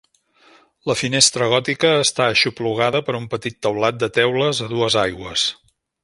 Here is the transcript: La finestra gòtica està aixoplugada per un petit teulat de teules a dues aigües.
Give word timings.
La 0.91 0.95
finestra 1.01 1.49
gòtica 1.51 1.91
està 2.05 2.27
aixoplugada 2.31 3.01
per 3.09 3.15
un 3.19 3.27
petit 3.33 3.59
teulat 3.67 3.99
de 4.05 4.09
teules 4.19 4.63
a 4.69 4.75
dues 4.77 4.97
aigües. 5.07 5.45